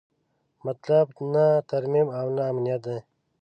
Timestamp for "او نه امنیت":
2.19-2.81